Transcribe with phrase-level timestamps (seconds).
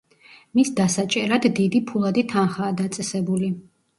[0.59, 3.53] მის დასაჭერად დიდი ფულადი თანხაა დაწესებული.